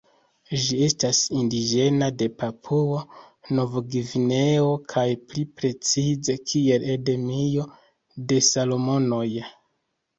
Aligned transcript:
Ĝi 0.61 0.77
estas 0.85 1.19
indiĝena 1.41 2.07
de 2.21 2.29
Papuo-Novgvineo 2.39 4.73
kaj 4.97 5.07
pli 5.29 5.47
precize 5.61 6.41
kiel 6.51 6.91
endemio 6.99 7.71
de 8.33 8.45
Salomonoj. 8.53 9.27